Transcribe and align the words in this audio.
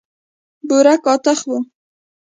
بوره 0.67 0.95
کاخته 1.05 1.33
وه. 1.49 1.57